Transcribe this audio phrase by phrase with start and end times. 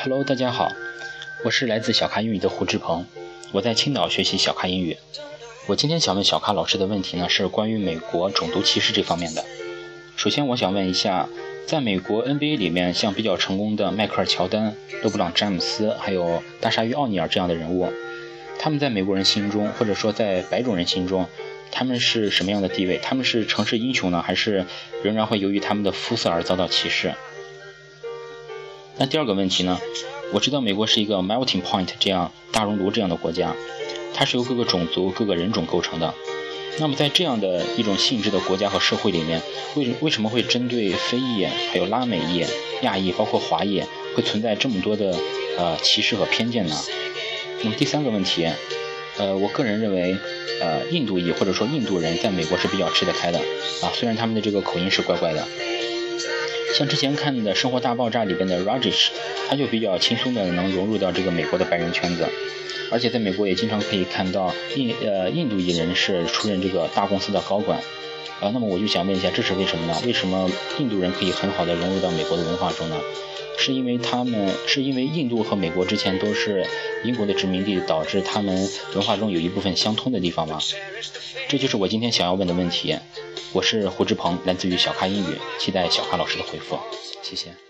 [0.00, 0.70] Hello，大家好，
[1.44, 3.04] 我是来自小咖英语的胡志鹏，
[3.50, 4.96] 我在青岛学习小咖英语。
[5.66, 9.44] 我今天想问小咖老师的问题呢，是关于美国种族歧视这方面的。
[10.16, 11.28] 首先，我想问一下，
[11.66, 17.92] 在美国 NBA 里面，像比较成功的迈克尔·乔丹、勒布朗·詹姆斯，还有大鲨鱼奥尼尔这样的人物，
[18.60, 21.26] 他们在美国人心中，或者说在白种人心中，
[21.72, 22.98] 他们是什么样的地位？
[23.02, 24.64] 他们是城市英雄呢，还是
[25.02, 27.14] 仍然会由于他们的肤色而遭到歧视？
[29.00, 29.78] 那第二个问题呢？
[30.32, 33.54] 我知道美国是一个 melting point 这样大熔炉这样的国家，
[34.12, 36.12] 它是由各个种族、各个人种构成的。
[36.80, 39.40] 那么在这样的一种性质的国家和社会里面，
[39.76, 42.44] 为为什么会针对非裔、还有拉美裔、
[42.82, 43.80] 亚裔，包括华裔，
[44.16, 45.14] 会存在这么多的
[45.56, 46.76] 呃歧视和偏见呢？
[47.62, 48.48] 那么第三个问题，
[49.16, 50.16] 呃，我个人认为，
[50.60, 53.38] 呃，印度裔或者说印度人在美国是比较吃得开的
[53.80, 55.46] 啊，虽然他们的这个口音是怪怪的。
[56.78, 59.08] 像之前看的《生活大爆炸》里边的 Rajesh，
[59.48, 62.24] 他就比较轻松的能融入到这个美国的白人圈子，
[62.92, 67.80] 而且在美国也经常可以看到印呃印度裔人士出任这个大公司的高管，
[68.40, 70.00] 啊，那么我就想问一下，这是为什么呢？
[70.06, 72.96] 为什么印度人可以很好的融入到美国的文化中呢？
[73.58, 76.64] 是因为他们是因为印度和美国之前都是
[77.04, 80.60] 英国的殖民地，导致他们文化中有一部分相通的地方吗？
[81.48, 82.96] 这就是我今天想要问的问题。
[83.52, 86.78] 我是胡志鹏，来自于小咖英语，期待小咖老师的回复，
[87.22, 87.67] 谢谢。